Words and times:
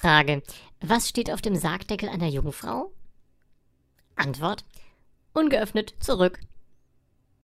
Frage. 0.00 0.42
Was 0.80 1.10
steht 1.10 1.30
auf 1.30 1.42
dem 1.42 1.56
Sargdeckel 1.56 2.08
einer 2.08 2.26
Jungfrau? 2.26 2.90
Antwort. 4.16 4.64
Ungeöffnet 5.34 5.94
zurück. 6.00 6.40